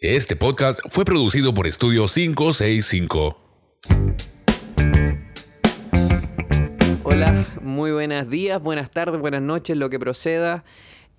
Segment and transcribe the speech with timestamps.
[0.00, 3.36] Este podcast fue producido por Estudio 565.
[7.02, 10.62] Hola, muy buenos días, buenas tardes, buenas noches, lo que proceda.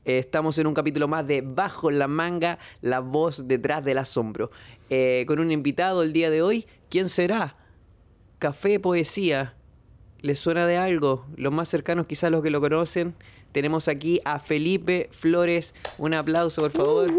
[0.05, 4.49] Eh, estamos en un capítulo más de Bajo la manga, la voz detrás del asombro.
[4.89, 7.57] Eh, con un invitado el día de hoy, ¿quién será?
[8.37, 9.55] Café Poesía.
[10.21, 11.25] ¿Les suena de algo?
[11.35, 13.13] Los más cercanos quizás los que lo conocen.
[13.51, 15.73] Tenemos aquí a Felipe Flores.
[15.97, 17.11] Un aplauso, por favor.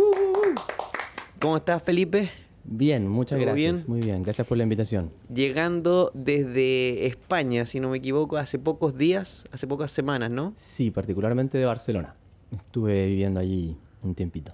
[1.41, 2.31] ¿Cómo estás, Felipe?
[2.65, 3.73] Bien, muchas ¿Todo gracias.
[3.73, 3.85] bien?
[3.89, 5.11] Muy bien, gracias por la invitación.
[5.33, 10.53] Llegando desde España, si no me equivoco, hace pocos días, hace pocas semanas, ¿no?
[10.57, 12.15] Sí, particularmente de Barcelona.
[12.55, 14.53] Estuve viviendo allí un tiempito.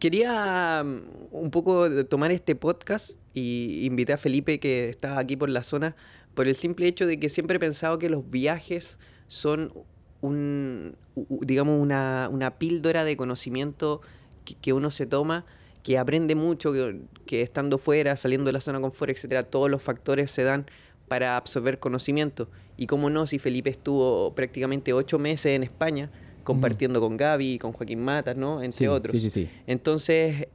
[0.00, 5.50] Quería mm, un poco tomar este podcast y invité a Felipe que está aquí por
[5.50, 5.94] la zona
[6.34, 8.98] por el simple hecho de que siempre he pensado que los viajes
[9.28, 9.72] son
[10.20, 10.96] un,
[11.42, 14.00] digamos, una, una píldora de conocimiento
[14.44, 15.44] que, que uno se toma,
[15.82, 19.70] que aprende mucho, que, que estando fuera, saliendo de la zona de confort, etcétera, todos
[19.70, 20.66] los factores se dan
[21.08, 22.48] para absorber conocimiento.
[22.76, 26.10] Y cómo no, si Felipe estuvo prácticamente ocho meses en España,
[26.44, 28.62] compartiendo con Gaby, con Joaquín Matas, ¿no?
[28.62, 29.12] Entre Sí, otros.
[29.12, 29.48] Sí, sí, sí.
[29.66, 30.46] Entonces,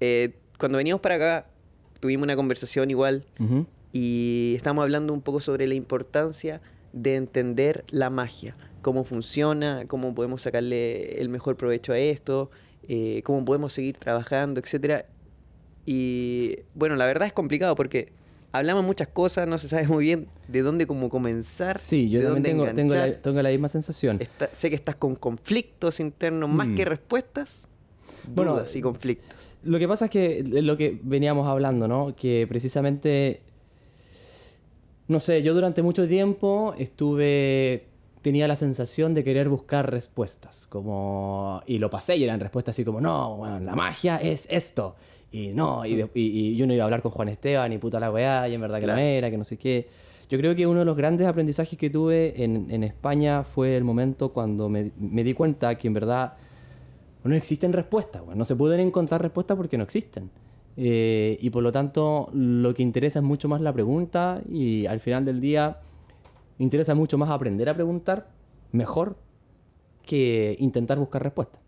[0.00, 1.46] eh, cuando veníamos para acá,
[2.00, 3.24] tuvimos una conversación igual
[3.92, 6.60] y estamos hablando un poco sobre la importancia
[6.92, 12.50] de entender la magia, cómo funciona, cómo podemos sacarle el mejor provecho a esto,
[12.92, 15.06] eh, cómo podemos seguir trabajando, etcétera.
[15.86, 18.08] Y bueno, la verdad es complicado porque
[18.52, 22.24] hablamos muchas cosas, no se sabe muy bien de dónde como comenzar, Sí, yo de
[22.26, 23.22] también dónde tengo, tengo, la, enganchar.
[23.22, 24.16] tengo la misma sensación.
[24.20, 26.74] Está- sé que estás con conflictos internos más Mm.
[26.74, 27.68] que respuestas,
[28.26, 29.50] Bueno, dudas y conflictos.
[29.62, 32.16] Lo que pasa es que lo que veníamos hablando, ¿no?
[32.16, 33.40] Que precisamente,
[35.08, 37.84] no sé, yo durante mucho tiempo estuve,
[38.22, 42.84] tenía la sensación de querer buscar respuestas, como, y lo pasé y eran respuestas así
[42.84, 44.94] como, no, bueno, la magia es esto,
[45.32, 47.98] y no, y, de- y, y uno iba a hablar con Juan Esteban y puta
[48.00, 48.98] la weá, y en verdad que Claro.
[49.00, 49.88] no era, que no sé qué.
[50.28, 53.82] Yo creo que uno de los grandes aprendizajes que tuve en, en España fue el
[53.84, 56.34] momento cuando me, me di cuenta que en verdad
[57.24, 58.38] no existen respuestas, weón.
[58.38, 60.30] no se pueden encontrar respuestas porque no existen.
[60.76, 65.00] Eh, y por lo tanto, lo que interesa es mucho más la pregunta y al
[65.00, 65.78] final del día
[66.60, 68.28] interesa mucho más aprender a preguntar
[68.72, 69.16] mejor
[70.06, 71.60] que intentar buscar respuestas.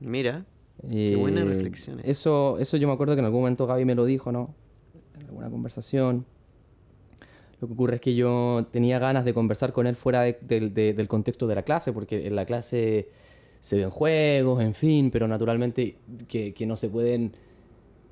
[0.00, 0.44] Mira,
[0.88, 2.08] Qué buena Eh, reflexión esa.
[2.08, 4.54] Eso, eso yo me acuerdo que en algún momento Gaby me lo dijo, ¿no?
[5.18, 6.24] En alguna conversación.
[7.60, 10.72] Lo que ocurre es que yo tenía ganas de conversar con él fuera de- del-
[10.72, 13.08] de- del contexto de la clase, porque en la clase
[13.58, 15.96] se ven juegos, en fin, pero naturalmente
[16.28, 17.32] que, que no se pueden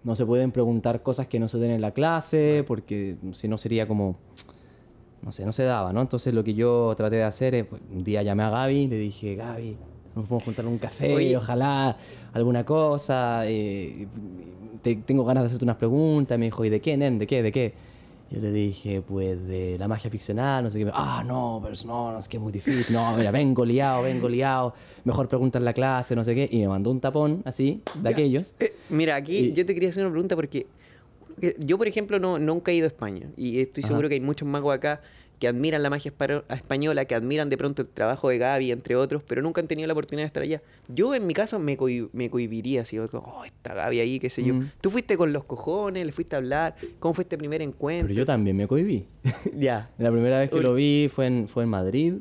[0.03, 3.59] no se pueden preguntar cosas que no se den en la clase, porque si no
[3.59, 4.16] sería como
[5.22, 6.00] no sé, no se daba, ¿no?
[6.00, 8.97] Entonces lo que yo traté de hacer es, pues, un día llamé a Gaby, le
[8.99, 9.77] dije, Gaby,
[10.15, 11.37] nos podemos juntar un café, Oye.
[11.37, 11.97] ojalá
[12.32, 14.06] alguna cosa, eh,
[14.82, 17.19] te- tengo ganas de hacerte unas preguntas, me dijo, ¿y de qué, nen?
[17.19, 17.43] ¿De qué?
[17.43, 17.75] ¿De qué?
[18.28, 20.91] Yo le dije, pues de la magia ficcional, no sé qué.
[20.93, 22.93] Ah, no, pero no, no, es que es muy difícil.
[22.94, 24.75] No, mira, vengo liado, vengo liado.
[25.04, 26.48] Mejor pregunta en la clase, no sé qué.
[26.50, 28.10] Y me mandó un tapón así, de Ya.
[28.10, 28.53] aquellos.
[28.59, 30.66] Eh, mira, aquí Y- yo te quería hacer una pregunta porque que
[31.59, 33.89] yo, por ejemplo, no, nunca he ido a España y estoy Ajá.
[33.89, 35.01] seguro que hay muchos magos acá
[35.39, 36.11] que admiran la magia
[36.49, 39.87] española, que admiran de pronto el trabajo de Gaby, entre otros, pero nunca han tenido
[39.87, 40.63] la oportunidad de estar allá.
[40.89, 44.31] Yo, en mi caso, me, cohi- me cohibiría, así, como, oh, está Gaby ahí, qué
[44.31, 44.55] sé yo.
[44.55, 44.71] Mm.
[44.81, 46.75] ¿Tú fuiste con los cojones, le fuiste a hablar?
[47.01, 48.07] ¿Cómo fue este primer encuentro?
[48.07, 49.05] Pero yo también me cohibí.
[49.55, 49.91] ya.
[49.99, 52.15] La primera vez que lo vi fue en, fue en Madrid,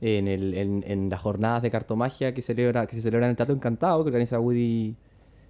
[0.00, 3.36] en, el, en, en las jornadas de cartomagia que, celebra, que se celebran en el
[3.36, 4.96] Teatro Encantado, que organiza Woody.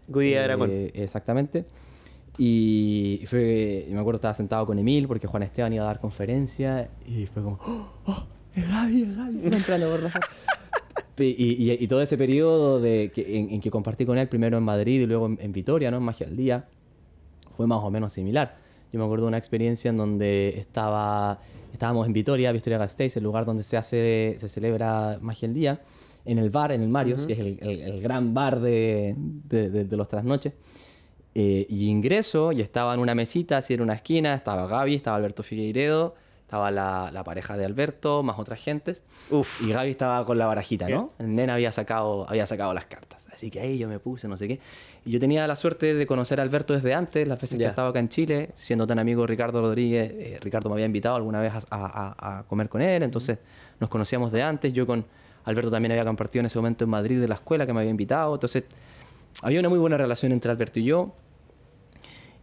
[0.08, 0.70] Goody eh, Aragón.
[0.92, 1.64] Exactamente.
[2.38, 6.90] Y fue, me acuerdo estaba sentado con Emil porque Juan Esteban iba a dar conferencia
[7.06, 7.88] y fue como, ¡Oh!
[8.06, 9.40] oh, es Gaby, es Gaby!
[9.40, 10.20] se me entra la borracha".
[11.18, 14.58] Y, y- y todo ese periodo de que, en, en que compartí con él, primero
[14.58, 15.96] en Madrid y luego en, en Vitoria, ¿no?
[15.96, 16.66] en Magia al Día,
[17.56, 18.56] fue más o menos similar.
[18.92, 21.40] Yo me acuerdo de una experiencia en donde estaba,
[21.72, 25.80] estábamos en Vitoria, Victoria Gasteiz, el lugar donde se hace, se celebra Magia al Día,
[26.26, 29.70] en el bar, en el Marios, que es el, el- el gran bar de, de,
[29.70, 30.52] de- de los trasnoches.
[31.38, 35.18] Eh, y ingreso y estaba en una mesita, así en una esquina, estaba Gaby, estaba
[35.18, 39.02] Alberto Figueiredo, estaba la, la pareja de Alberto, más otras gentes.
[39.30, 39.60] Uf.
[39.60, 41.12] Y Gaby estaba con la barajita, ¿no?
[41.18, 43.26] El nena había sacado, había sacado las cartas.
[43.34, 44.60] Así que ahí yo me puse, no sé qué.
[45.04, 47.66] Y yo tenía la suerte de conocer a Alberto desde antes, las veces Ya.
[47.66, 50.10] que estaba acá en Chile, siendo tan amigo Ricardo Rodríguez.
[50.16, 53.38] eh, Ricardo me había invitado alguna vez a- a- a comer con él, entonces
[53.78, 54.72] nos conocíamos de antes.
[54.72, 55.04] Yo con
[55.44, 57.90] Alberto también había compartido en ese momento en Madrid de la escuela que me había
[57.90, 58.32] invitado.
[58.32, 58.64] Entonces
[59.42, 61.14] había una muy buena relación entre Alberto y yo.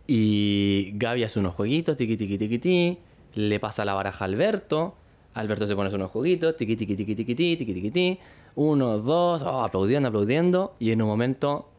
[0.07, 2.97] Y Gaby hace unos jueguitos, tiqui, tiqui, tiqui, ti.
[3.35, 4.95] Le pasa la baraja a Alberto.
[5.33, 8.19] Alberto se pone a hacer unos jueguitos, tiqui, tiqui, tiqui, tiqui, ti, tiqui, tiqui, ti.
[8.55, 10.75] Uno, dos, oh, aplaudiendo, aplaudiendo.
[10.79, 11.69] Y en un momento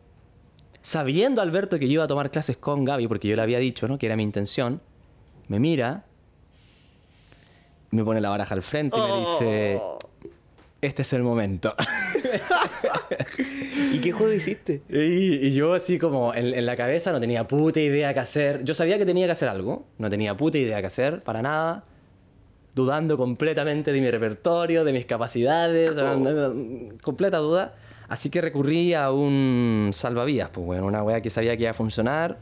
[0.83, 3.89] sabiendo Alberto que yo iba a tomar clases con Gaby, porque yo le había dicho,
[3.89, 3.97] ¿no?
[3.99, 4.81] Que era mi intención,
[5.49, 6.05] me mira,
[7.91, 9.99] me pone la baraja al frente y me dice, Oh.
[10.83, 11.75] este es el momento.
[13.93, 14.83] ¿Y qué juego hiciste?
[14.89, 18.65] Y, y yo así como en, en la cabeza no tenía puta idea qué hacer.
[18.65, 21.85] Yo sabía que tenía que hacer algo, no tenía puta idea qué hacer, para nada.
[22.75, 27.75] Dudando completamente de mi repertorio, de mis capacidades, o sea, no- no- completa duda.
[28.09, 31.75] Así que recurrí a un salvavidas, pues bueno, una weá que sabía que iba a
[31.75, 32.39] funcionar,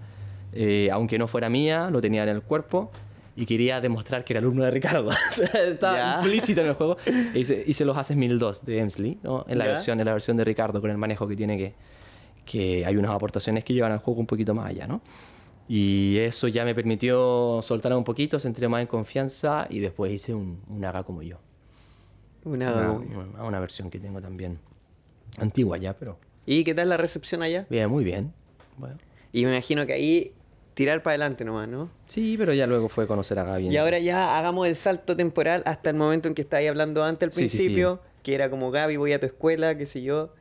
[0.55, 2.91] eh, aunque no fuera mía, lo tenía en el cuerpo
[3.35, 5.11] y quería demostrar que era alumno de Ricardo.
[5.55, 6.15] Estaba Ya.
[6.23, 6.97] implícito en el juego.
[7.35, 9.45] E hice, hice los Haces 1002 de Emsley, ¿no?
[9.49, 9.71] En la, Ya.
[9.73, 11.75] versión, en la versión de Ricardo, con el manejo que tiene que,
[12.45, 15.01] que hay unas aportaciones que llevan al juego un poquito más allá, ¿no?
[15.69, 20.35] Y eso ya me permitió soltar un poquito, sentirme más en confianza y después hice
[20.35, 21.39] un, un haga como yo.
[22.45, 24.59] Una- Una, una- una versión que tengo también
[25.39, 27.67] antigua ya, pero ¿Y qué tal la recepción allá?
[27.71, 28.33] bien, muy bien.
[28.77, 28.97] Bueno.
[29.33, 30.33] Y me imagino que ahí
[30.75, 31.91] tirar para adelante nomás, ¿no?
[32.07, 33.69] Sí, pero ya luego fue conocer a Gaby.
[33.69, 37.27] Y ahora ya hagamos el salto temporal hasta el momento en que estáis hablando antes
[37.27, 37.57] al Sí, sí, sí.
[37.65, 40.33] principio, que era como Gaby, voy a tu escuela, qué sé yo.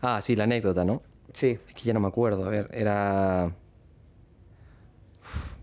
[0.00, 1.02] Ah, sí, la anécdota, ¿no?
[1.32, 1.58] Sí.
[1.68, 2.44] Es que ya no me acuerdo.
[2.44, 3.52] A ver, era...
[5.22, 5.56] Uf.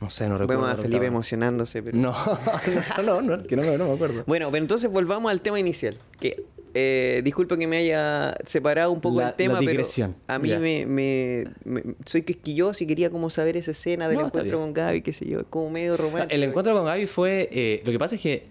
[0.00, 0.62] No sé, no recuerdo.
[0.62, 1.96] Vemos a Felipe estaba- emocionándose, pero...
[1.98, 2.14] No,
[3.04, 4.24] no, no, no, que no, me- no me acuerdo.
[4.26, 5.98] Bueno, pero entonces volvamos al tema inicial.
[6.18, 6.44] Que
[6.74, 9.84] eh, disculpa que me haya separado un poco La- el tema, la pero
[10.28, 14.26] a mí me, me- me- soy quisquilloso y quería como saber esa escena del No,
[14.26, 16.34] encuentro con Gaby, qué sé yo, como medio romántico.
[16.34, 17.48] El encuentro con Gaby fue.
[17.52, 18.46] eh, lo que pasa es que,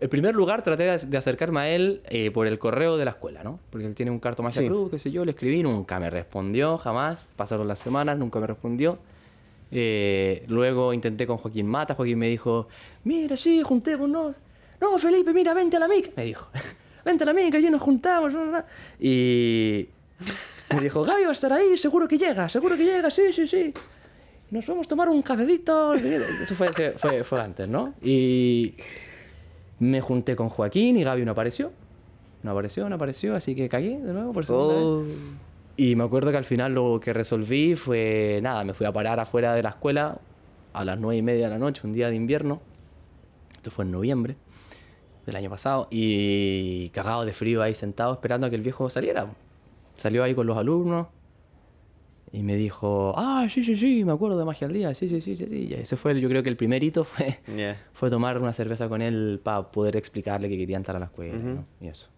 [0.00, 3.42] en primer lugar, traté de, acercarme a él eh, por el correo de la escuela,
[3.42, 3.58] ¿no?
[3.70, 4.68] Porque él tiene un cartomagia Sí.
[4.68, 7.28] Cruz, qué sé yo, le escribí, nunca me respondió, jamás.
[7.36, 8.98] Pasaron las semanas, nunca me respondió.
[9.72, 12.68] Eh, luego intenté con Joaquín Mata, Joaquín me dijo:
[13.04, 14.36] Mira, sí, juntémonos.
[14.80, 16.10] No, Felipe, mira, vente a la mica.
[16.16, 16.48] Me dijo:
[17.06, 18.32] Vente a la mica, allí nos juntamos.
[18.34, 18.64] no, no, no".
[19.00, 19.88] Y.
[20.74, 23.46] Me dijo, Gaby va a estar ahí, seguro que llega, seguro que llega, sí, sí,
[23.46, 23.72] sí.
[24.50, 25.94] Nos vamos a tomar un cafecito.
[25.94, 27.94] Eso fue, fue, fue- fue antes, ¿no?
[28.02, 28.74] Y
[29.78, 31.70] me junté con Joaquín y Gaby no apareció.
[32.42, 35.16] No apareció, no apareció, así que cagué de nuevo por segunda Oh, vez.
[35.76, 39.20] Y me acuerdo que al final lo que resolví fue, nada, me fui a parar
[39.20, 40.18] afuera de la escuela
[40.72, 42.60] a las nueve y media de la noche, un día de invierno.
[43.52, 44.36] Esto fue en noviembre
[45.26, 45.88] del año pasado.
[45.90, 49.26] Y cagado de frío ahí sentado esperando a que el viejo saliera.
[49.96, 51.08] Salió ahí con los alumnos.
[52.32, 55.20] Y me dijo, ah, sí, sí, sí, me acuerdo de Magia al Día, sí, sí,
[55.20, 55.68] sí, sí, sí.
[55.70, 57.38] Y ese fue, el- yo creo que el primer hito fue,
[57.92, 61.34] fue tomar una cerveza con él para poder explicarle que quería entrar a la escuela,
[61.38, 61.64] ¿no?
[61.80, 62.08] Y eso.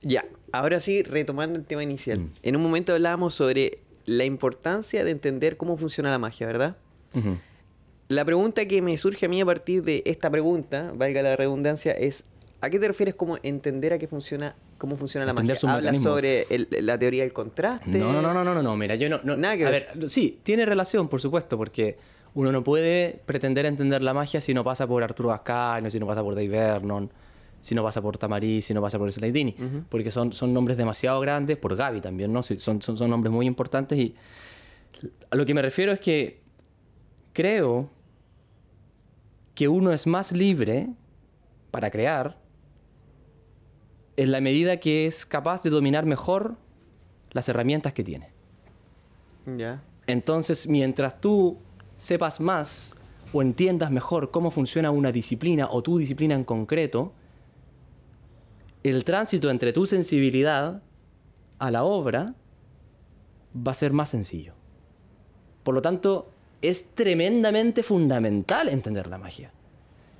[0.00, 2.20] Ya, ahora sí, retomando el tema inicial.
[2.20, 2.30] Mm.
[2.44, 6.76] En un momento hablábamos sobre la importancia de entender cómo funciona la magia, ¿verdad?
[7.14, 7.36] Ujú.
[8.08, 11.92] La pregunta que me surge a mí a partir de esta pregunta, valga la redundancia,
[11.92, 12.24] es
[12.60, 15.72] ¿a qué te refieres como entender a qué funciona, cómo funciona la Entender magia?
[15.74, 17.98] ¿Hablas sobre el- la teoría del contraste?
[17.98, 19.88] No, no, no, no, no, no, no, mira, yo no, no- Nada que a ver.
[19.94, 21.96] ver, sí, tiene relación, por supuesto, porque
[22.34, 26.06] uno no puede pretender entender la magia si no pasa por Arturo Ascanio, si no
[26.06, 27.10] pasa por Dave Vernon,
[27.60, 29.56] si no pasa por Tamariz, si no pasa por Slaydini,
[29.88, 32.42] porque son, son nombres demasiado grandes, por Gaby también, ¿no?
[32.42, 34.14] Son, son, son nombres muy importantes y
[35.30, 36.38] a lo que me refiero es que
[37.32, 37.90] creo
[39.56, 40.90] que uno es más libre
[41.72, 42.38] para crear
[44.16, 46.56] en la medida que es capaz de dominar mejor
[47.32, 48.28] las herramientas que tiene.
[49.56, 49.82] Ya.
[50.06, 51.58] Entonces, mientras tú
[51.96, 52.94] sepas más
[53.32, 57.12] o entiendas mejor cómo funciona una disciplina o tu disciplina en concreto,
[58.82, 60.82] el tránsito entre tu sensibilidad
[61.58, 62.34] a la obra
[63.56, 64.52] va a ser más sencillo.
[65.64, 66.30] Por lo tanto,
[66.68, 69.50] es tremendamente fundamental entender la magia.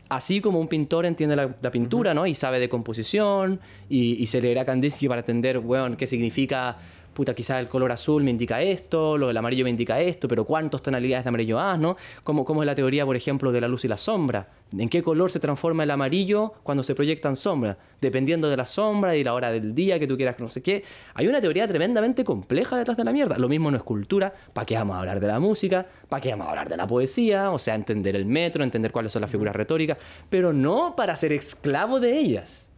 [0.09, 2.27] Así como un pintor entiende la, la pintura, ¿no?
[2.27, 6.79] Y sabe de composición, y, y se leerá Kandinsky para entender, bueno, qué significa,
[7.17, 10.45] puta, quizá el color azul me indica esto, lo del amarillo me indica esto, pero
[10.45, 11.97] cuántas tonalidades de amarillo has, ¿no?
[12.23, 14.51] ¿Cómo, cómo es la teoría, por ejemplo, de la luz y la sombra?
[14.77, 17.79] ¿En qué color se transforma el amarillo cuando se proyectan sombras?
[18.03, 20.85] Dependiendo de la sombra y la hora del día que tú quieras, no sé qué.
[21.15, 23.39] Hay una teoría tremendamente compleja detrás de la mierda.
[23.39, 24.35] Lo mismo en escultura.
[24.53, 25.87] ¿Para qué vamos a hablar de la música?
[26.11, 27.51] ¿Para qué vamos a hablar de la poesía?
[27.51, 29.97] O sea, entender el metro, entender cuáles son las figuras retóricas.
[30.29, 32.69] Pero no para ser esclavo de ellas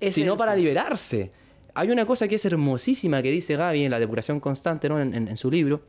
[0.00, 1.32] es sino el para liberarse.
[1.76, 5.00] Hay una cosa que es hermosísima que dice Gaby en la depuración constante, ¿no?
[5.00, 5.82] en, en- en su libro,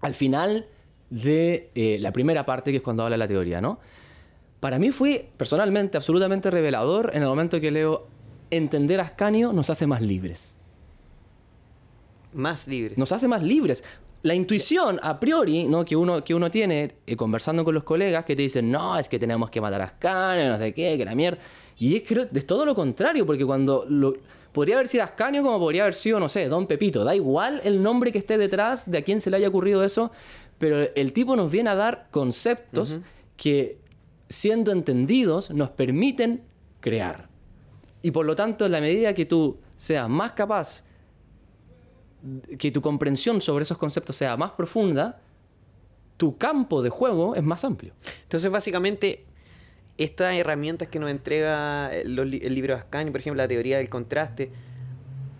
[0.00, 0.66] al final
[1.10, 3.78] de eh, la primera parte, que es cuando habla de la teoría, ¿no?
[4.60, 8.06] Para mí fue personalmente absolutamente revelador en el momento que leo
[8.50, 10.54] entender a Ascanio nos hace más libres.
[12.32, 12.94] Más libre.
[12.96, 13.82] Nos hace más libres.
[14.22, 15.84] La intuición a priori ¿no?
[15.84, 19.08] que, uno, que uno tiene eh, conversando con los colegas que te dicen, no, es
[19.08, 21.40] que tenemos que matar a Ascanio, no sé qué, que la mierda.
[21.80, 24.14] Y es, creo, es todo lo contrario, porque cuando lo,
[24.52, 27.04] podría haber sido Ascanio como podría haber sido, no sé, Don Pepito.
[27.04, 30.12] Da igual el nombre que esté detrás de a quién se le haya ocurrido eso,
[30.58, 33.00] pero el tipo nos viene a dar conceptos
[33.38, 33.78] que,
[34.28, 36.42] siendo entendidos, nos permiten
[36.80, 37.30] crear.
[38.02, 40.84] Y por lo tanto, en la medida que tú seas más capaz,
[42.58, 45.18] que tu comprensión sobre esos conceptos sea más profunda,
[46.18, 47.94] tu campo de juego es más amplio.
[48.24, 49.24] Entonces, básicamente,
[50.00, 53.76] estas herramientas que nos entrega los li- el libro de Ascanio, por ejemplo, la teoría
[53.78, 54.50] del contraste,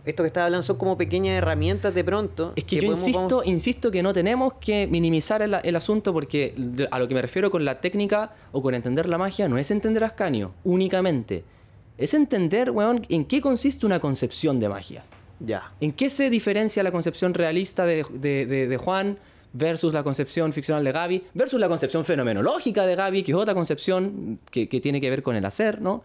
[0.05, 2.53] esto que estaba hablando son como pequeñas herramientas de pronto.
[2.57, 6.13] Es que, yo podemos- insisto, vamos- insisto que no tenemos que minimizar el, el asunto
[6.13, 6.55] porque
[6.91, 9.71] a lo que me refiero con la técnica o con entender la magia no es
[9.71, 11.45] entender Ascanio únicamente.
[11.99, 15.03] Es entender, weón, en qué consiste una concepción de magia.
[15.39, 15.73] Ya.
[15.81, 19.19] ¿En qué se diferencia la concepción realista de, de- de- de Juan
[19.53, 23.55] versus la concepción ficcional de Gaby versus la concepción fenomenológica de Gaby, que es otra
[23.55, 26.03] concepción que, que tiene que ver con el hacer, ¿no?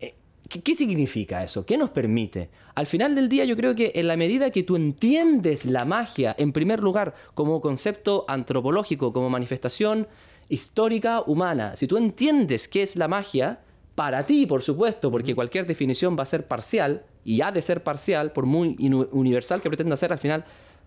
[0.00, 0.14] Eh,
[0.48, 1.66] ¿Qué, qué significa eso?
[1.66, 2.48] ¿Qué nos permite?
[2.74, 6.34] Al final del día yo creo que en la medida que tú entiendes la magia,
[6.38, 10.06] en primer lugar, como concepto antropológico, como manifestación
[10.48, 13.60] histórica humana, si tú entiendes qué es la magia,
[13.94, 17.82] para ti, por supuesto, porque cualquier definición va a ser parcial, y ha de ser
[17.82, 18.76] parcial, por muy
[19.10, 20.44] universal que pretenda ser, al final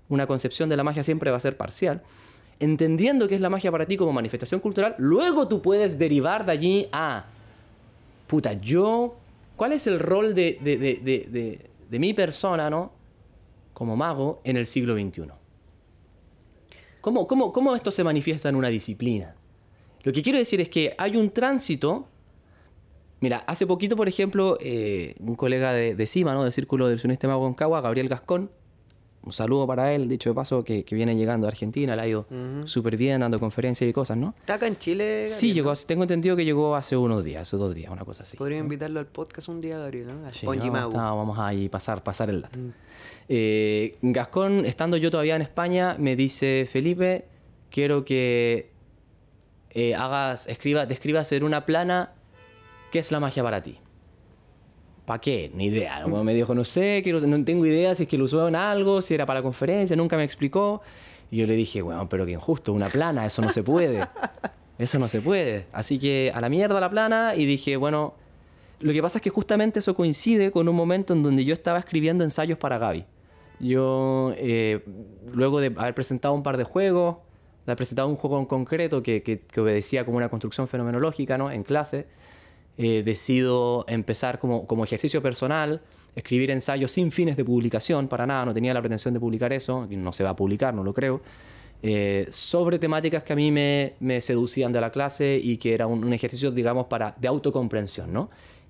[0.09, 2.01] una concepción de la magia siempre va a ser parcial.
[2.59, 6.51] Entendiendo qué es la magia para ti como manifestación cultural, luego tú puedes derivar de
[6.51, 7.25] allí a
[8.27, 9.15] puta, yo,
[9.55, 12.91] ¿cuál es el rol de, de- de- de- mi persona, ¿no?
[13.73, 15.23] Como mago en el siglo XXI?
[17.01, 19.35] ¿Cómo, cómo, ¿Cómo esto se manifiesta en una disciplina?
[20.03, 22.07] Lo que quiero decir es que hay un tránsito.
[23.21, 26.43] Mira, hace poquito, por ejemplo, eh, un colega de, de CIMA, ¿no?
[26.43, 28.51] del Círculo del Sudeste Mago Concagua, Gabriel Gascón,
[29.21, 32.07] un saludo para él, dicho de paso, que, que viene llegando a Argentina, le ha
[32.07, 32.25] ido
[32.65, 34.33] súper bien, dando conferencias y cosas, ¿no?
[34.39, 35.27] ¿Está acá en Chile?
[35.27, 38.37] Sí, llegó, tengo entendido que llegó hace unos días, hace dos días, una cosa así.
[38.37, 40.25] Podría invitarlo al podcast un día, Gabriel, ¿no?
[40.25, 42.59] Al Sí, no, vamos a ahí pasar, pasar el dato.
[43.27, 47.25] Eh, Gascón, estando yo todavía en España, me dice, Felipe,
[47.69, 48.71] quiero que
[49.71, 52.13] eh, hagas, escriba, describas en una plana
[52.91, 53.77] qué es la magia para ti.
[55.09, 55.49] ¿Para qué?
[55.55, 56.05] Ni idea.
[56.05, 59.01] Me dijo, no sé, quiero- no tengo idea si es que lo usó en algo,
[59.01, 60.81] si era para la conferencia, nunca me explicó.
[61.31, 64.07] Y yo le dije, bueno, pero que injusto, una plana, eso no se puede.
[64.77, 65.65] Eso no se puede.
[65.73, 68.13] Así que a la mierda la plana y dije, bueno,
[68.81, 71.79] lo que pasa es que justamente eso coincide con un momento en donde yo estaba
[71.79, 73.03] escribiendo ensayos para Gaby.
[73.59, 74.81] Yo, eh,
[75.33, 77.15] luego de haber presentado un par de juegos,
[77.65, 81.35] de haber presentado un juego en concreto que, que- que obedecía como una construcción fenomenológica
[81.37, 81.49] ¿no?
[81.51, 82.05] en clase,
[82.81, 85.81] eh, decido empezar como, como ejercicio personal,
[86.15, 89.85] escribir ensayos sin fines de publicación, para nada, no tenía la pretensión de publicar eso,
[89.89, 91.21] no se va a publicar, no lo creo,
[91.83, 95.87] eh, sobre temáticas que a mí me, me seducían de la clase y que era
[95.87, 98.29] un, un ejercicio, digamos, para, de autocomprensión, ¿no?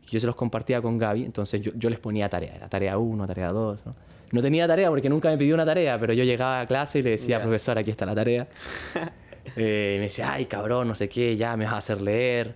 [0.10, 3.28] Yo se los compartía con Gaby, entonces yo, yo les ponía tarea, era tarea 1,
[3.28, 3.96] tarea 2, ¿no?
[4.32, 7.04] No tenía tarea porque nunca me pidió una tarea, pero yo llegaba a clase y
[7.04, 8.48] le decía, profesor, aquí está la tarea.
[9.56, 12.54] Eh, y me decía, ay, cabrón, no sé qué, ya me vas a hacer leer.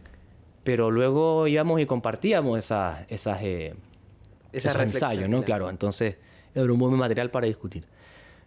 [0.63, 3.75] Pero luego íbamos y compartíamos esas, esas, eh,
[4.51, 5.37] Esa esos ensayos, ¿no?
[5.43, 5.45] claro.
[5.45, 6.15] Claro, entonces
[6.55, 7.85] era un buen material para discutir.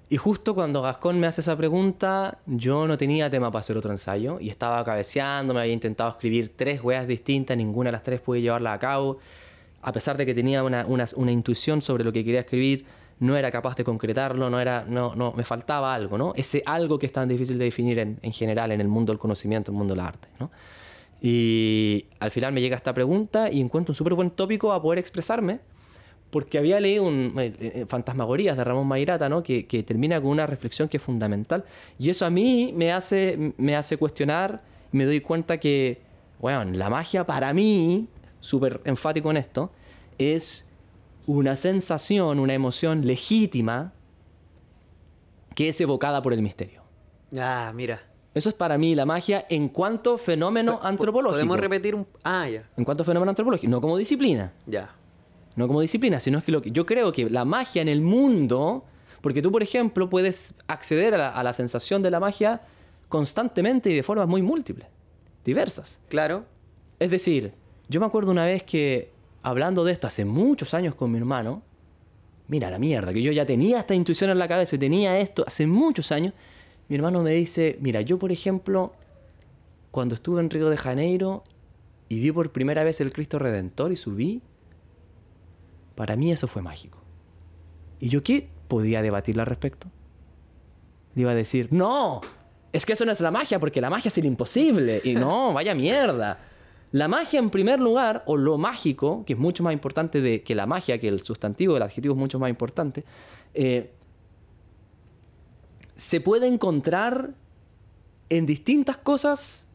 [0.09, 3.91] Y justo cuando Gascón me hace esa pregunta, yo no tenía tema para hacer otro
[3.91, 8.21] ensayo y estaba cabeceando, me había intentado escribir tres weas distintas, ninguna de las tres
[8.21, 9.19] pude llevarla a cabo.
[9.83, 12.87] A pesar de que tenía una, una- una intuición sobre lo que quería escribir,
[13.19, 16.33] no era capaz de concretarlo, no era, no, no, me faltaba algo, ¿no?
[16.37, 19.19] Ese algo que es tan difícil de definir en, en general en el mundo del
[19.19, 20.51] conocimiento, en el mundo del arte, ¿no?
[21.29, 25.01] Y al final me llega esta pregunta y encuentro un súper buen tópico a poder
[25.01, 25.59] expresarme,
[26.31, 29.43] porque había leído un, eh, eh, Fantasmagorías de Ramón Mairata, ¿no?
[29.43, 31.65] que, que termina con una reflexión que es fundamental.
[31.99, 36.01] Y eso a mí me hace, me hace cuestionar, me doy cuenta que,
[36.39, 38.07] bueno, la magia para mí,
[38.39, 39.73] súper enfático en esto,
[40.19, 40.65] es
[41.27, 43.95] una sensación, una emoción legítima
[45.57, 46.83] que es evocada por el misterio.
[47.37, 48.01] Ah, mira.
[48.37, 51.37] Eso es para mí la magia en cuanto fenómeno antropológico.
[51.37, 52.07] ¿Podemos repetir un...?
[52.23, 52.69] Ah, ya.
[52.77, 54.53] En cuanto fenómeno antropológico, no como disciplina.
[54.67, 54.95] Ya.
[55.55, 58.03] No como disciplina, sino es que, lo que yo creo que la magia en el
[58.03, 58.85] mundo,
[59.23, 62.61] porque tú, por ejemplo, puedes acceder a la, a la sensación de la magia
[63.09, 64.87] constantemente y de formas muy múltiples,
[65.43, 65.99] diversas.
[66.11, 66.45] Claro.
[66.99, 67.55] Es decir,
[67.89, 69.13] yo me acuerdo una vez que,
[69.43, 71.63] hablando de esto hace muchos años con mi hermano,
[72.49, 75.43] mira la mierda, que yo ya tenía esta intuición en la cabeza y tenía esto
[75.47, 76.35] hace muchos años,
[76.89, 78.93] mi hermano me dice, mira, yo por ejemplo,
[79.91, 81.43] cuando estuve en Río de Janeiro
[82.09, 84.43] y vi por primera vez el Cristo Redentor y subí,
[85.95, 86.99] para mí eso fue mágico.
[87.99, 89.89] ¿Y yo qué podía debatirle al respecto?
[91.15, 92.21] Le iba a decir, no,
[92.73, 95.01] es que eso no es la magia, porque la magia es el imposible.
[95.03, 96.39] Y no, vaya mierda.
[96.93, 100.55] La magia en primer lugar, o lo mágico, que es mucho más importante de, que
[100.55, 103.05] la magia, que el sustantivo, el adjetivo es mucho más importante,
[103.55, 103.91] eh,
[105.97, 107.31] se puede encontrar
[108.29, 109.67] en distintas cosas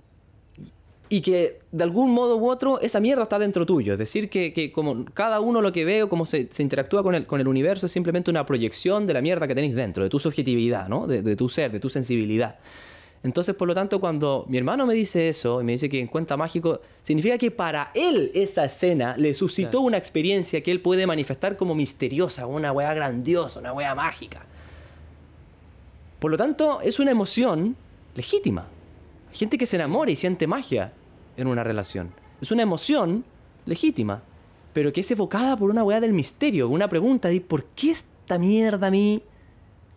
[1.10, 3.94] y que de algún modo u otro esa mierda está dentro tuyo.
[3.94, 7.04] Es decir, que, que como cada uno lo que ve o cómo se, se interactúa
[7.04, 10.04] con el, con el universo es simplemente una proyección de la mierda que tenéis dentro,
[10.04, 11.08] de tu subjetividad, ¿no?
[11.08, 12.60] de, de tu ser, de tu sensibilidad.
[13.24, 16.38] Entonces, por lo tanto, cuando mi hermano me dice eso y me dice que encuentra
[16.38, 21.56] mágico, significa que para él esa escena le suscitó una experiencia que él puede manifestar
[21.56, 24.46] como misteriosa, una wea grandiosa, una wea mágica.
[26.22, 27.76] Por lo tanto, es una emoción
[28.14, 28.68] legítima.
[29.32, 30.94] Hay gente que se enamora y siente magia
[31.36, 32.12] en una relación.
[32.40, 33.26] Es una emoción
[33.66, 34.22] legítima,
[34.72, 38.38] pero que es evocada por una weá del misterio, una pregunta de ¿por qué esta
[38.38, 39.24] mierda a mí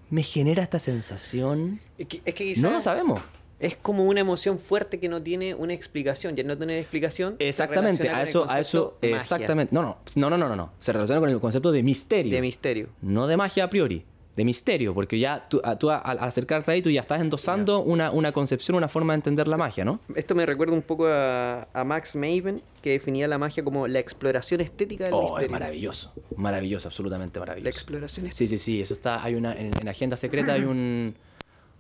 [0.09, 1.81] me genera esta sensación?
[1.99, 3.21] Es que, es que No lo sabemos.
[3.61, 6.37] es como una emoción fuerte que no tiene una explicación.
[6.37, 7.37] Ya no tiene explicación.
[7.39, 9.75] Exactamente, a eso, a eso, exactamente.
[9.75, 10.73] No, no, no, no, no, no.
[10.81, 12.33] Se relaciona con el concepto de misterio.
[12.33, 12.89] De misterio.
[13.03, 16.71] no de magia a priori, de misterio, porque ya tú, a- tú a- al acercarte
[16.73, 20.01] ahí tú ya estás endosando una, una concepción, una forma de entender la magia, ¿no?
[20.17, 24.01] Esto me recuerda un poco a, a Max Maven, que definía la magia como la
[24.01, 25.47] exploración estética del Oh, misterio.
[25.47, 27.69] es maravilloso, maravilloso, absolutamente La maravilloso.
[27.79, 28.49] exploración estética.
[28.49, 31.15] Sí, sí, sí, eso está, hay una, en, en Agenda Secreta hay un,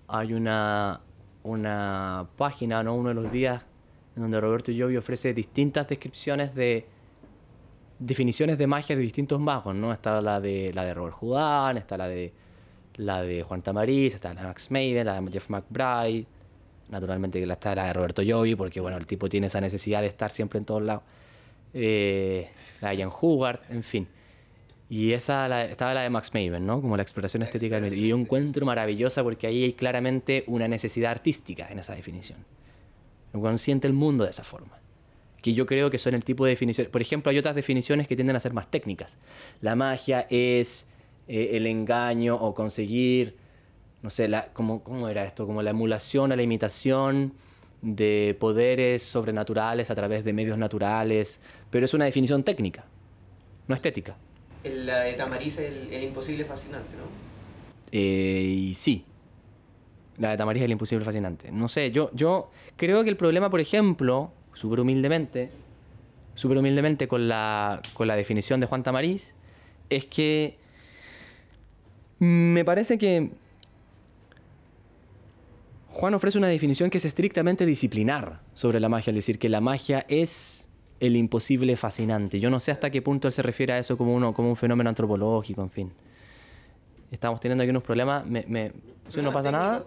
[0.06, 1.00] hay una,
[1.42, 2.94] una página, ¿no?
[2.94, 3.62] Uno de los días
[4.14, 6.86] en donde Roberto Llovi ofrece distintas descripciones de
[7.98, 9.92] definiciones de magia de distintos magos, ¿no?
[9.92, 12.32] Está la de la de Robert Houdin, está la de
[12.96, 16.26] la de Juan Tamariz, está la de Max Maven, la de Jeff McBride,
[16.90, 20.08] naturalmente la está la de Roberto Llovi, porque bueno, el tipo tiene esa necesidad de
[20.08, 21.02] estar siempre en todos lados.
[21.72, 22.48] Eh,
[22.80, 24.06] la de Ian Hubbard, en fin.
[24.88, 26.80] Y esa la- estaba la de Max Maven, ¿no?
[26.80, 27.94] Como la exploración estética del.
[27.94, 32.38] Y yo encuentro maravillosa porque ahí hay claramente una necesidad artística en esa definición.
[33.32, 34.78] El weón siente el mundo de esa forma.
[35.42, 36.90] Que yo creo que son el tipo de definiciones.
[36.90, 39.18] Por ejemplo, hay otras definiciones que tienden a ser más técnicas.
[39.60, 40.86] La magia es
[41.28, 43.36] eh, el engaño o conseguir,
[44.02, 45.46] no sé, la, ¿cómo, ¿cómo era esto?
[45.46, 47.34] Como la emulación o la imitación
[47.82, 51.40] de poderes sobrenaturales a través de medios naturales.
[51.70, 52.84] Pero es una definición técnica,
[53.68, 54.16] no estética.
[54.64, 57.04] La de Tamariz, el, el imposible fascinante, ¿no?
[57.92, 59.04] Eh, y sí.
[60.18, 61.50] La de Tamariz es el imposible fascinante.
[61.52, 65.50] No sé, yo, yo creo que el problema, por ejemplo, súper humildemente,
[66.34, 69.34] súper humildemente con la, con la definición de Juan Tamariz,
[69.90, 70.56] es que
[72.18, 73.30] me parece que
[75.90, 79.60] Juan ofrece una definición que es estrictamente disciplinar sobre la magia, es decir, que la
[79.60, 80.68] magia es
[81.00, 82.40] el imposible fascinante.
[82.40, 84.56] Yo no sé hasta qué punto él se refiere a eso como, uno, como un
[84.56, 85.92] fenómeno antropológico, en fin.
[87.10, 88.26] Estamos teniendo aquí unos problemas.
[88.26, 88.72] Me, me-
[89.08, 89.84] si no pasa nada,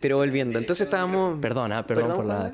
[0.00, 1.38] Pero volviendo, entonces estábamos...
[1.40, 2.52] perdona, perdón, por la Juan.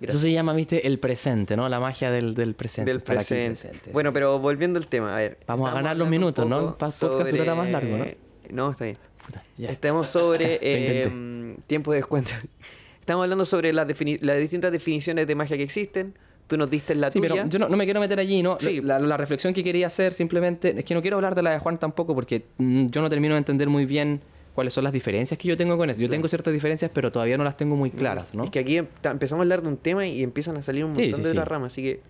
[0.00, 1.68] Eso se llama, viste, el presente, ¿no?
[1.68, 2.90] La magia del, del presente.
[2.90, 3.46] Del presente.
[3.68, 5.38] presente, Bueno, pero volviendo al tema, a ver.
[5.46, 6.76] Vamos a ganar los minutos, ¿no?
[6.76, 8.04] podcast durará más largo, ¿no?
[8.50, 8.98] No, está bien.
[9.24, 9.70] Puta, ya.
[9.70, 12.30] Estamos sobre eh, tiempo de descuento.
[13.00, 16.14] Estamos hablando sobre las, defini- las distintas definiciones de magia que existen.
[16.48, 17.32] Tú nos diste la Sí, tuya.
[17.34, 18.56] pero yo no, no me quiero meter allí, ¿no?
[18.60, 18.80] Sí.
[18.80, 21.58] La, la reflexión que quería hacer simplemente es que no quiero hablar de la de
[21.58, 24.20] Juan tampoco porque mm, yo no termino de entender muy bien
[24.56, 26.00] cuáles son las diferencias que yo tengo con eso.
[26.00, 28.42] Yo tengo ciertas diferencias, pero todavía no las tengo muy claras, ¿no?
[28.44, 30.90] Es que aquí em- empezamos a hablar de un tema y empiezan a salir un
[30.92, 31.30] montón sí, de sí.
[31.30, 31.72] otras ramas.
[31.74, 32.00] Así que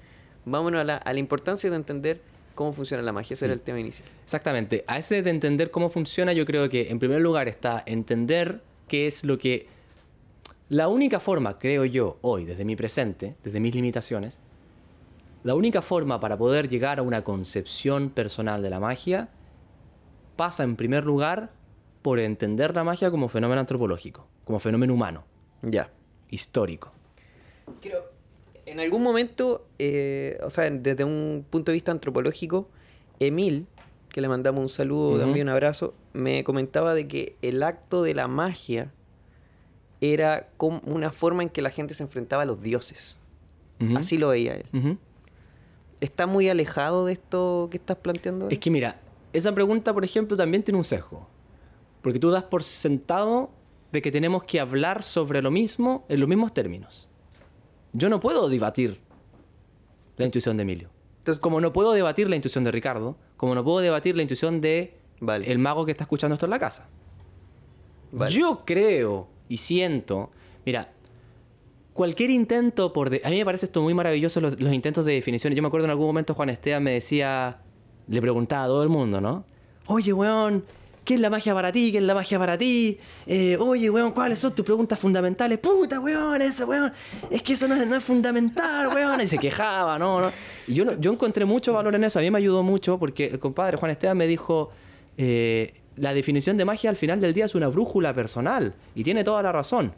[0.46, 2.20] vámonos a la, a la importancia de entender
[2.54, 3.34] cómo funciona la magia.
[3.34, 3.58] Ese era Mm.
[3.58, 4.08] el tema inicial.
[4.24, 4.84] Exactamente.
[4.86, 9.06] A ese de entender cómo funciona, yo creo que en primer lugar está entender qué
[9.06, 9.66] es lo que...
[10.68, 14.40] La única forma, creo yo, hoy, desde mi presente, desde mis limitaciones,
[15.44, 19.28] la única forma para poder llegar a una concepción personal de la magia
[20.36, 21.50] pasa en primer lugar
[22.06, 25.24] por entender la magia como fenómeno antropológico, como fenómeno humano,
[25.62, 25.90] Ya.
[26.30, 26.92] histórico.
[27.82, 27.98] Quiero,
[28.64, 32.68] en algún momento, eh, o sea, desde un punto de vista antropológico,
[33.18, 33.66] Emil,
[34.08, 38.14] que le mandamos un saludo, también un abrazo, me comentaba de que el acto de
[38.14, 38.92] la magia
[40.00, 43.18] era como una forma en que la gente se enfrentaba a los dioses.
[43.96, 44.96] Así lo veía él.
[46.00, 48.48] ¿Está muy alejado de esto que estás planteando?
[48.48, 49.00] Es que mira,
[49.32, 51.34] esa pregunta, por ejemplo, también tiene un sesgo.
[52.06, 53.50] Porque tú das por sentado
[53.90, 57.08] de que tenemos que hablar sobre lo mismo en los mismos términos.
[57.94, 59.00] Yo no puedo debatir
[60.16, 60.88] la intuición de Emilio.
[61.18, 64.60] Entonces- como no puedo debatir la intuición de Ricardo, como no puedo debatir la intuición
[64.60, 65.50] de Vale.
[65.50, 66.86] el mago que está escuchando esto en la casa.
[68.12, 68.30] Vale.
[68.32, 70.30] Yo creo y siento,
[70.64, 70.92] mira,
[71.92, 73.10] cualquier intento por...
[73.10, 75.52] de- A mí me parece esto muy maravilloso, los, los intentos de definición.
[75.54, 77.58] Yo me acuerdo en algún momento Juan Esteban me decía,
[78.06, 79.44] le preguntaba a todo el mundo, ¿no?
[79.88, 80.64] Oye, weón,
[81.06, 81.92] ¿qué es la magia para ti?
[81.92, 82.98] ¿Qué es la magia para ti?
[83.26, 85.58] Eh, oye, weón, ¿cuáles son tus preguntas fundamentales?
[85.58, 86.92] Puta, weón, esa, weón,
[87.30, 89.20] es que eso no es, no es fundamental, weón.
[89.20, 90.32] Y se quejaba, ¿no?
[90.66, 93.38] Y yo, yo encontré mucho valor en eso, a mí me ayudó mucho porque el
[93.38, 94.70] compadre Juan Esteban me dijo,
[95.16, 99.22] eh, la definición de magia al final del día es una brújula personal y tiene
[99.22, 99.92] toda la razón.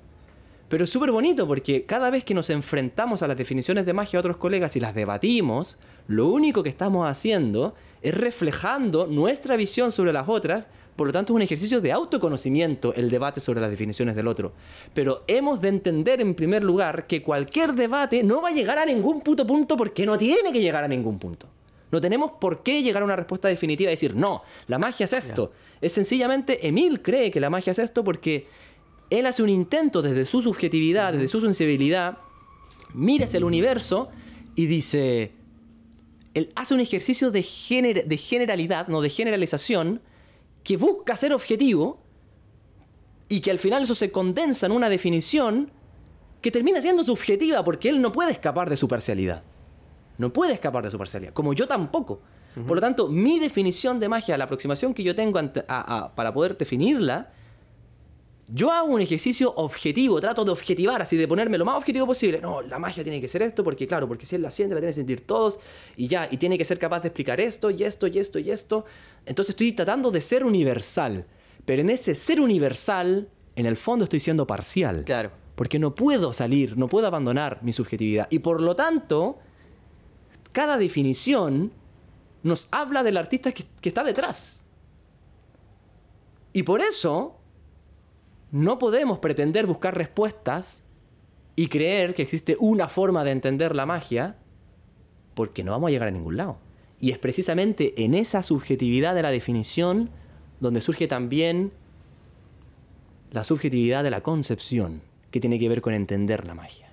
[0.69, 4.19] Pero es súper bonito porque cada vez que nos enfrentamos a las definiciones de magia
[4.19, 9.91] de otros colegas y las debatimos, lo único que estamos haciendo es reflejando nuestra visión
[9.91, 10.69] sobre las otras.
[10.99, 14.53] Por lo tanto, es un ejercicio de autoconocimiento el debate sobre las definiciones del otro.
[14.95, 18.85] Pero hemos de entender en primer lugar que cualquier debate no va a llegar a
[18.85, 21.47] ningún puto punto porque no tiene que llegar a ningún punto.
[21.93, 25.13] No tenemos por qué llegar a una respuesta definitiva y decir, no, la magia es
[25.13, 25.53] esto.
[25.81, 28.49] Es sencillamente, Emil cree que la magia es esto porque
[29.09, 32.19] él hace un intento desde su subjetividad, desde su sensibilidad,
[32.93, 34.09] mira hacia el universo
[34.57, 35.31] y dice,
[36.35, 40.01] él hace un ejercicio de, gener- de generalidad, no de generalización,
[40.69, 41.99] que busca ser objetivo
[43.27, 45.71] y que al final eso se condensa en una definición
[46.43, 49.43] que termina siendo subjetiva porque él no puede escapar de su parcialidad.
[50.19, 52.21] No puede escapar de su parcialidad, como yo tampoco.
[52.67, 56.15] Por lo tanto, mi definición de magia, la aproximación que yo tengo ante- a- a-
[56.15, 57.33] para poder definirla,
[58.51, 62.41] yo hago un ejercicio objetivo, trato de objetivar, así de ponerme lo más objetivo posible.
[62.41, 64.81] No, la magia tiene que ser esto, porque claro, porque si él la siente, la
[64.81, 65.61] tienen que sentir todos,
[65.99, 68.51] y ya, y tiene que ser capaz de explicar esto, y esto, y esto, y
[68.51, 68.87] esto.
[69.29, 71.27] Entonces estoy tratando de ser universal.
[71.65, 75.05] Pero en ese ser universal, en el fondo estoy siendo parcial.
[75.05, 75.31] Claro.
[75.55, 78.27] Porque no puedo salir, no puedo abandonar mi subjetividad.
[78.31, 79.39] Y por lo tanto,
[80.53, 81.73] cada definición
[82.43, 84.63] nos habla del artista que, que está detrás.
[86.53, 87.39] Y por eso
[88.51, 90.83] no podemos pretender buscar respuestas
[91.55, 94.37] y creer que existe una forma de entender la magia,
[95.35, 96.59] porque no vamos a llegar a ningún lado.
[97.01, 100.11] Y es precisamente en esa subjetividad de la definición
[100.61, 101.73] donde surge también
[103.31, 106.89] la subjetividad de la concepción, que tiene que ver con entender la magia.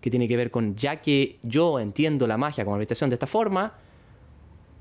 [0.00, 3.26] Que tiene que ver con, ya que yo entiendo la magia como manifestación de esta
[3.26, 3.74] forma,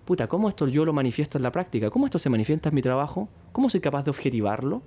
[0.05, 1.89] puta, ¿cómo esto yo lo manifiesto en la práctica?
[1.89, 3.27] ¿Cómo esto se manifiesta en mi trabajo?
[3.51, 4.81] ¿Cómo soy capaz de objetivarlo?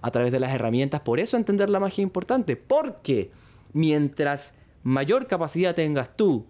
[0.00, 1.00] A través de las herramientas.
[1.00, 2.56] Por eso entender la magia es importante.
[2.56, 3.30] Porque
[3.72, 6.46] mientras mayor capacidad tengas tú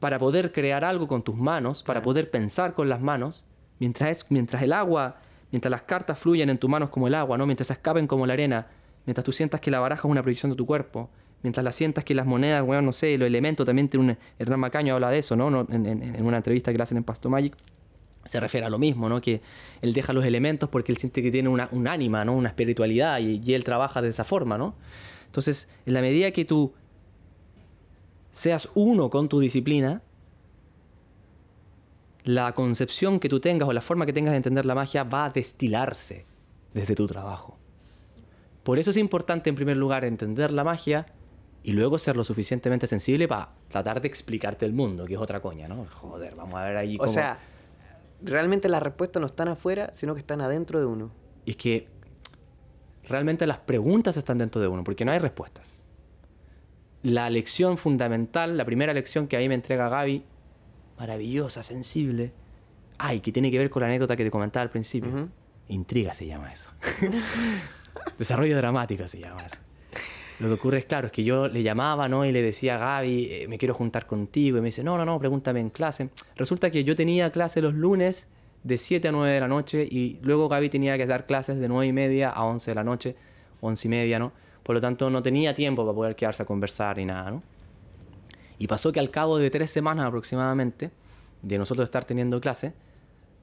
[0.00, 3.44] para poder crear algo con tus manos, para poder pensar con las manos,
[3.78, 5.20] mientras, es, mientras el agua,
[5.52, 7.46] mientras las cartas fluyen en tus manos como el agua, ¿no?
[7.46, 8.66] mientras se escapen como la arena,
[9.06, 11.10] mientras tú sientas que la baraja es una proyección de tu cuerpo,
[11.42, 14.60] mientras la sientas que las monedas, bueno, no sé, los elementos, también tiene un, Hernán
[14.60, 15.50] Macaño habla de eso, ¿no?
[15.50, 17.54] No, En, en- en una entrevista que le hacen en Pasto Magic,
[18.26, 19.20] se refiere a lo mismo, ¿no?
[19.22, 19.40] Que
[19.80, 22.34] él deja los elementos porque él siente que tiene una, un ánima, ¿no?
[22.34, 24.74] Una espiritualidad y, y él trabaja de esa forma, ¿no?
[25.26, 26.74] Entonces, en la medida que tú
[28.30, 30.02] seas uno con tu disciplina,
[32.24, 35.26] la concepción que tú tengas o la forma que tengas de entender la magia va
[35.26, 36.26] a destilarse
[36.74, 37.56] desde tu trabajo.
[38.62, 41.06] Por eso es importante en primer lugar entender la magia
[41.62, 45.40] y luego ser lo suficientemente sensible para tratar de explicarte el mundo, que es otra
[45.40, 45.86] coña, ¿no?
[45.94, 47.12] Joder, vamos a ver ahí O cómo...
[47.12, 47.38] sea,
[48.22, 51.10] realmente las respuestas no están afuera, sino que están adentro de uno.
[51.46, 51.88] es que
[53.08, 55.79] realmente las preguntas están dentro de uno, porque no hay respuestas.
[57.02, 60.22] La lección fundamental, la primera lección que ahí me entrega Gaby,
[60.98, 62.32] maravillosa, sensible,
[62.98, 65.28] ay, que tiene que ver con la anécdota que te comentaba al principio.
[65.68, 66.70] Intriga se llama eso.
[68.18, 69.56] Desarrollo dramático se llama eso.
[70.40, 72.24] Lo que ocurre es, claro, es que yo le llamaba, ¿no?
[72.24, 74.56] Y le decía a Gaby, eh, me quiero juntar contigo.
[74.56, 76.08] Y me dice, no, no, no, pregúntame en clase.
[76.36, 78.26] Resulta que yo tenía clase los lunes
[78.62, 81.68] de 7 a 9 de la noche y luego Gaby tenía que dar clases de
[81.68, 83.16] 9 y media a 11 de la noche,
[83.60, 84.32] 11 y media, ¿no?
[84.62, 87.42] Por lo tanto, no tenía tiempo para poder quedarse a conversar ni nada, ¿no?
[88.58, 90.90] Y pasó que al cabo de tres semanas aproximadamente,
[91.42, 92.74] de nosotros estar teniendo clase,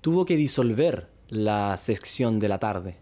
[0.02, 2.98] tuvo que disolver la sección de la tarde.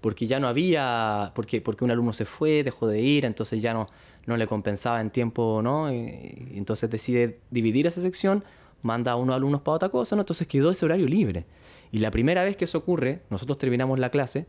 [0.00, 3.74] Porque ya no había, porque, porque un alumno se fue, dejó de ir, entonces ya
[3.74, 3.88] no,
[4.26, 5.92] no le compensaba en tiempo, ¿no?
[5.92, 8.44] Y, entonces decide dividir esa sección,
[8.82, 10.22] manda a unos alumnos para otra cosa, ¿no?
[10.22, 11.46] Entonces quedó ese horario libre.
[11.90, 14.46] Y la primera vez que eso ocurre, nosotros terminamos la clase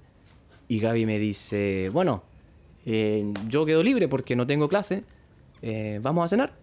[0.68, 2.24] y Gaby me dice, bueno,
[2.92, 5.04] eh, yo quedo libre porque no tengo clase,
[5.62, 6.54] eh, vamos a cenar,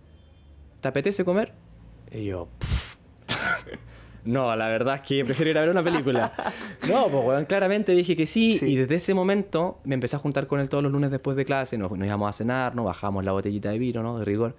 [0.80, 1.52] ¿te apetece comer?
[2.10, 2.48] Y yo,
[4.24, 6.32] no, la verdad es que prefiero ir a ver una película.
[6.88, 8.66] no, pues claramente dije que sí, Sí.
[8.72, 11.44] y desde ese momento me empecé a juntar con él todos los lunes después de
[11.44, 14.18] clase, nos, nos íbamos a cenar, nos bajamos la botellita de vino, ¿no?
[14.18, 14.56] De rigor.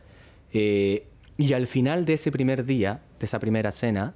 [0.54, 4.14] Eh, y al final de ese primer día, de esa primera cena,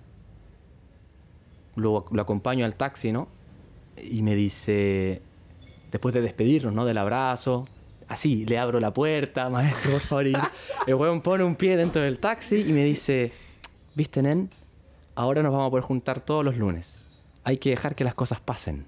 [1.75, 3.27] lo, lo acompaño al taxi, ¿no?
[4.01, 5.21] Y me dice,
[5.91, 6.85] después de despedirnos, ¿no?
[6.85, 7.65] Del abrazo,
[8.07, 10.35] así, le abro la puerta, maestro, por el
[10.87, 13.31] weón pone un pie dentro del taxi y me dice,
[13.95, 14.49] ¿viste, nen?
[15.15, 16.99] Ahora nos vamos a poder juntar todos los lunes.
[17.43, 18.85] hay que dejar que las cosas pasen.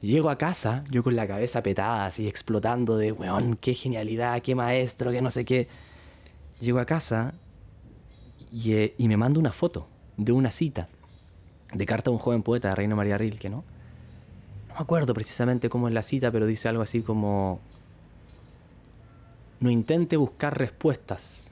[0.00, 4.56] Llego a casa, yo con la cabeza petada, así explotando de, weón, qué genialidad, qué
[4.56, 5.68] maestro, qué no sé qué.
[6.60, 7.34] Llego a casa
[8.52, 10.88] y, eh, me mando una foto de una cita
[11.72, 13.64] de carta a un joven poeta de Reino María Rilke, ¿no?
[14.72, 17.60] No me acuerdo precisamente cómo es la cita, pero dice algo así como,
[19.60, 21.50] no intente buscar respuestas,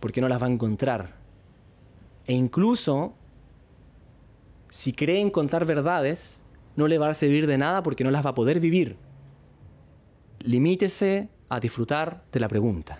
[0.00, 1.10] porque no las va a encontrar.
[2.26, 3.12] E incluso,
[4.70, 6.42] si cree encontrar verdades,
[6.74, 8.96] no le va a servir de nada porque no las va a poder vivir.
[10.38, 12.98] Limítese a disfrutar de la pregunta.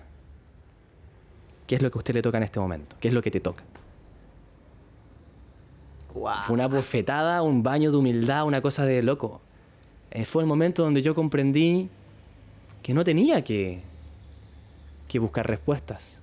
[1.66, 2.96] ¿Qué es lo que a usted le toca en este momento?
[3.00, 3.64] ¿Qué es lo que te toca?
[6.12, 9.40] Fue una bofetada, un baño de humildad, una cosa de loco.
[10.10, 11.88] Eh, fue el momento donde yo comprendí
[12.82, 13.80] que no tenía que,
[15.08, 16.18] que buscar respuestas,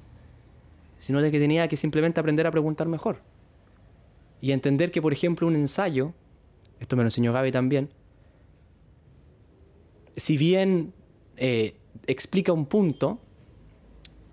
[0.99, 3.21] sino de que tenía que simplemente aprender a preguntar mejor.
[4.41, 6.13] Y entender que, por ejemplo, un ensayo,
[6.79, 7.89] esto me lo enseñó Gaby también,
[10.15, 10.93] si bien
[11.37, 11.75] eh,
[12.07, 13.19] explica un punto,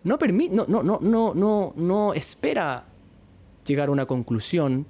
[0.02, 2.86] no, no, no, no, no, no espera
[3.66, 4.86] llegar a una conclusión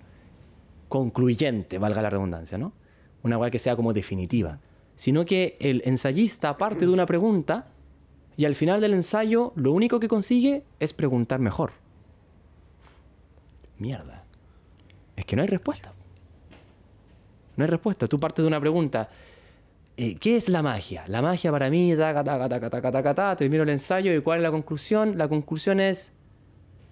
[0.88, 2.72] concluyente, valga la redundancia, ¿no?
[3.22, 4.58] Una weá que sea como definitiva.
[4.96, 7.68] Sino que el ensayista parte de una pregunta
[8.36, 11.72] y al final del ensayo lo único que consigue es preguntar mejor.
[13.78, 14.24] Mierda.
[15.16, 15.92] Es que no hay respuesta.
[17.56, 18.06] No hay respuesta.
[18.06, 19.08] Tú partes de una pregunta.
[19.96, 21.04] eh, ¿Qué es la magia?
[21.06, 24.38] La magia para mí, taca, taca, taca, taca, taca, taca, termino el ensayo y ¿cuál
[24.38, 25.16] es la conclusión?
[25.16, 26.12] La conclusión es,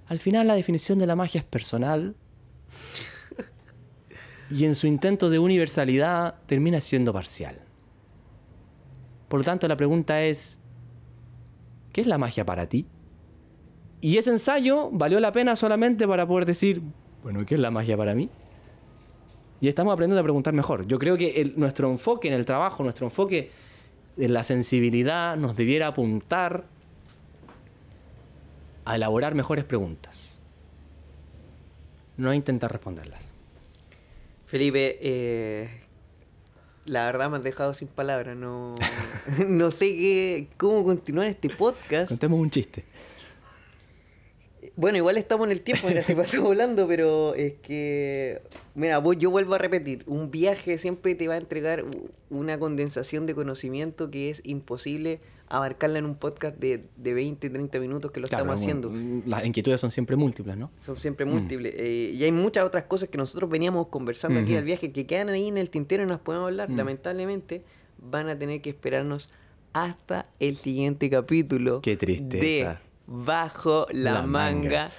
[0.06, 2.14] al final la definición de la magia es personal
[4.52, 7.56] y en su intento de universalidad termina siendo parcial.
[9.28, 10.58] Por lo tanto, la pregunta es,
[11.92, 12.86] ¿qué es la magia para ti?
[14.02, 16.82] Y ese ensayo valió la pena solamente para poder decir,
[17.22, 18.28] bueno, ¿qué es la magia para mí?
[19.60, 20.86] Y estamos aprendiendo a preguntar mejor.
[20.86, 23.50] Yo creo que nuestro enfoque en el trabajo, nuestro enfoque
[24.18, 26.64] en la sensibilidad nos debiera apuntar
[28.84, 30.40] a elaborar mejores preguntas.
[32.18, 33.31] No a intentar responderlas.
[34.52, 35.66] Felipe, eh,
[36.84, 38.36] la verdad me has dejado sin palabras.
[38.36, 38.74] No,
[39.48, 42.10] no sé qué, cómo continuar este podcast.
[42.10, 42.84] Contemos un chiste.
[44.76, 48.40] Bueno, igual estamos en el tiempo, mira, se pasó volando, pero es que,
[48.74, 51.84] mira, vos, yo vuelvo a repetir, un viaje siempre te va a entregar
[52.30, 57.78] una condensación de conocimiento que es imposible abarcarla en un podcast de, de 20, 30
[57.80, 58.90] minutos que lo Claro, estamos haciendo.
[59.28, 60.70] Las inquietudes son siempre múltiples, ¿no?
[60.80, 61.28] Son siempre Mm.
[61.30, 61.74] múltiples.
[61.76, 65.28] eh, y hay muchas otras cosas que nosotros veníamos conversando aquí al viaje que quedan
[65.28, 66.70] ahí en el tintero y nos podemos hablar.
[66.70, 66.76] Mm.
[66.76, 67.62] Lamentablemente
[67.98, 69.28] van a tener que esperarnos
[69.74, 71.82] hasta el siguiente capítulo.
[71.82, 72.70] Qué tristeza.
[72.70, 74.62] De Bajo la, La manga.
[74.62, 74.90] manga.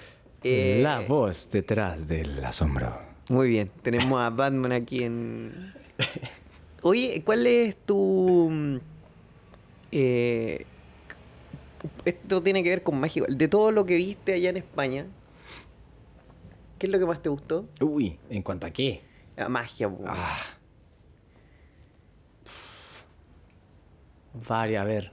[0.44, 2.98] eh, La voz detrás del asombro.
[3.30, 5.74] Muy bien, tenemos a Batman aquí en...
[6.82, 8.50] Oye, ¿cuál es tu...
[8.52, 8.78] mm,
[9.94, 10.66] eh,
[12.06, 13.22] esto tiene que ver con magia.
[13.22, 13.38] igual.
[13.38, 15.06] De todo lo que viste allá en España,
[16.80, 17.66] ¿qué es lo que más te gustó?
[17.82, 19.02] Uy, ¿en cuanto a qué?
[19.38, 19.90] La magia.
[20.06, 20.42] Ah.
[24.48, 25.12] Varias, a ver.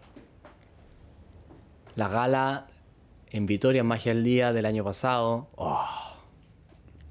[1.96, 2.66] La gala
[3.30, 5.48] en Vitoria en Magia el Día del año pasado.
[5.56, 5.86] Oh,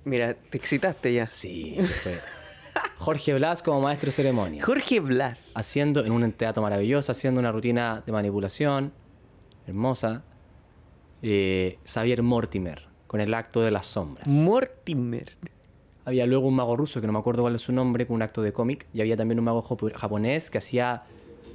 [0.06, 1.28] Mira, te excitaste ya.
[1.32, 2.20] sí, fue.
[2.98, 4.64] Jorge Blas como maestro de ceremonia.
[4.64, 5.52] Jorge Blas.
[5.56, 8.92] haciendo en un teatro maravilloso, haciendo una rutina de manipulación
[9.68, 10.24] hermosa.
[11.22, 14.28] Eh, Xavier Mortimer con el acto de las sombras.
[14.28, 15.36] Mortimer.
[16.06, 18.22] Había luego un mago ruso que no me acuerdo cuál es su nombre, con un
[18.22, 18.88] acto de cómic.
[18.94, 21.04] Y había también un mago japo- japonés que hacía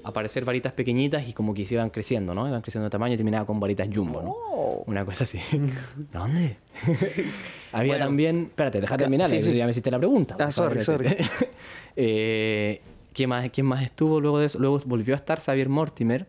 [0.05, 2.47] aparecer varitas pequeñitas y como que se iban creciendo, ¿no?
[2.47, 4.31] Iban creciendo de tamaño y terminaba con varitas jumbo, ¿no?
[4.31, 4.85] Oh.
[4.87, 5.41] Una cosa así.
[6.13, 6.57] ¿Dónde?
[7.73, 8.05] Había Bueno.
[8.07, 8.43] también.
[8.51, 9.55] Espérate, deja terminar, sí, eh, sí.
[9.57, 10.37] ya me hiciste la pregunta.
[10.39, 11.17] Ah, sorry, decirte.
[11.97, 12.81] Eh,
[13.13, 14.59] ¿qué más, ¿Quién más estuvo luego de eso?
[14.59, 16.27] Luego volvió a estar Xavier Mortimer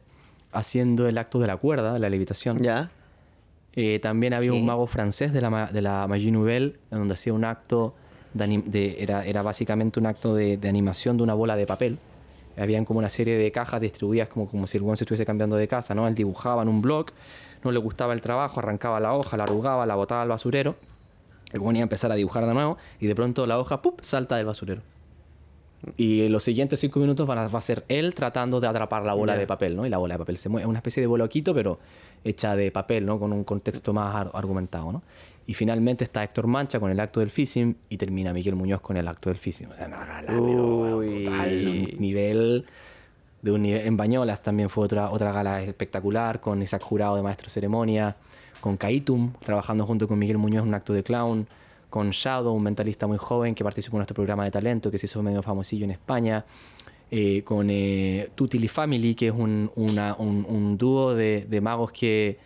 [0.52, 2.62] haciendo el acto de la cuerda, de la levitación.
[2.62, 2.92] Ya.
[3.74, 4.58] Eh, también había ¿Qué?
[4.58, 7.96] un mago francés de la, de la Magie Nouvelle, en donde hacía un acto,
[8.34, 11.66] de, anim- de- era, era básicamente un acto de, de animación de una bola de
[11.66, 11.98] papel.
[12.58, 15.56] Habían como una serie de cajas distribuidas como, como si el buen se estuviese cambiando
[15.56, 16.08] de casa, ¿no?
[16.08, 17.08] Él dibujaba en un blog,
[17.64, 20.76] no le gustaba el trabajo, arrancaba la hoja, la arrugaba, la botaba al basurero.
[21.52, 24.00] El buen iba a empezar a dibujar de nuevo y de pronto la hoja, ¡pup!,
[24.02, 24.82] salta del basurero.
[25.98, 29.14] Y los siguientes cinco minutos van a, va a ser él tratando de atrapar la
[29.14, 29.86] bola de papel, ¿no?
[29.86, 30.64] Y la bola de papel se mueve.
[30.64, 31.78] Es una especie de boloquito, pero
[32.24, 33.20] hecha de papel, ¿no?
[33.20, 35.04] Con un contexto más ar- argumentado, ¿no?
[35.48, 38.98] Y finalmente está Héctor Mancha con el acto del fishing y termina Miguel Muñoz con
[38.98, 39.38] el acto del
[39.76, 40.40] sea, una gala, de
[41.94, 42.66] un nivel...
[43.42, 47.22] De un nivel, en Bañolas también fue otra, otra gala espectacular con Isaac Jurado de
[47.22, 48.16] maestro ceremonia,
[48.60, 51.46] con Kaitum trabajando junto con Miguel Muñoz en un acto de clown,
[51.92, 55.06] con Shadow, un mentalista muy joven que participó en nuestro programa de talento, que se
[55.06, 56.44] hizo medio famosillo en España.
[57.12, 61.92] eh, con eh, Tutili Family, que es un, una- un- un dúo de, de magos
[61.92, 62.40] que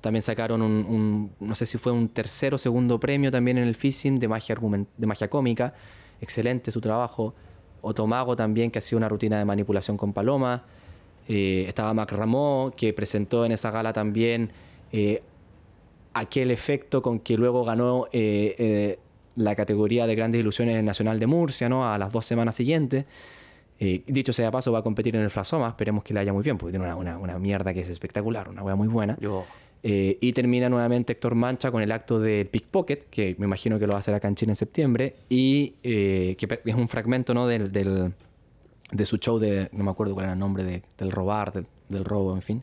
[0.00, 3.74] también sacaron un, no sé si fue un tercer o segundo premio también en el
[3.74, 5.74] FISIM de magia, argumen- de magia cómica.
[6.20, 7.34] Excelente su trabajo.
[7.82, 10.64] Otomago también, que hacía una rutina de manipulación con Paloma.
[11.28, 14.50] Eh, estaba Mac Ramó, que presentó en esa gala también
[14.92, 15.22] eh,
[16.14, 18.98] aquel efecto con que luego ganó eh, eh,
[19.36, 21.90] la categoría de grandes ilusiones en el Nacional de Murcia, ¿no?
[21.90, 23.04] A las dos semanas siguientes.
[24.06, 25.68] Dicho sea de paso, va a competir en el Frasoma.
[25.68, 28.50] Esperemos que le haya muy bien, porque tiene una, una- una mierda que es espectacular,
[28.50, 29.16] una wea muy buena.
[29.20, 29.46] Yo.
[29.82, 33.86] Eh, y termina nuevamente Héctor Mancha con el acto del Pickpocket, que me imagino que
[33.86, 37.32] lo va a hacer acá en Chile en septiembre, y eh, que es un fragmento
[37.32, 37.46] ¿no?
[37.46, 38.12] del, del-
[38.92, 41.66] de su show de, no me acuerdo cuál era el nombre, de- del robar, del,
[41.88, 42.62] del robo, en fin.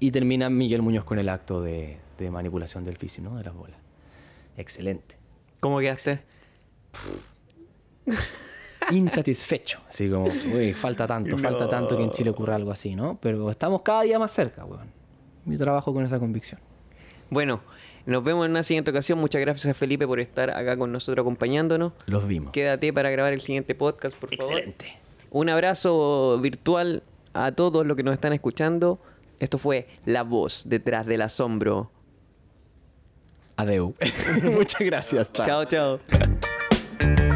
[0.00, 3.36] Y termina Miguel Muñoz con el acto de, de manipulación del físico, ¿no?
[3.36, 3.76] de las bolas.
[4.56, 5.16] Excelente.
[5.60, 6.20] ¿Cómo quedaste?
[8.90, 9.80] Insatisfecho.
[9.88, 13.18] Así como, uy, falta tanto, falta tanto que en Chile ocurra algo así, ¿no?
[13.20, 15.01] Pero estamos cada día más cerca, weón.
[15.44, 16.60] Mi trabajo con esa convicción.
[17.30, 17.60] Bueno,
[18.06, 19.18] nos vemos en una siguiente ocasión.
[19.18, 21.92] Muchas gracias, Felipe, por estar acá con nosotros acompañándonos.
[22.06, 22.52] Los vimos.
[22.52, 24.52] Quédate para grabar el siguiente podcast, por favor.
[24.52, 24.98] Excelente.
[25.30, 27.02] Un abrazo virtual
[27.32, 28.98] a todos los que nos están escuchando.
[29.40, 31.90] Esto fue La Voz detrás del asombro.
[33.56, 33.94] Adeu.
[34.42, 35.32] Muchas gracias.
[35.32, 35.98] Chao, chao.